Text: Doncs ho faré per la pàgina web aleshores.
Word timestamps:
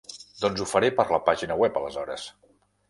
Doncs 0.45 0.63
ho 0.63 0.67
faré 0.71 0.89
per 1.01 1.07
la 1.11 1.21
pàgina 1.29 1.59
web 1.63 1.79
aleshores. 1.85 2.29